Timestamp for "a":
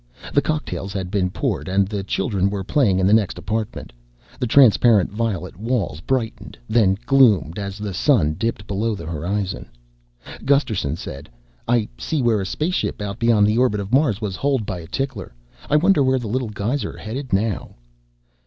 12.41-12.47, 14.79-14.87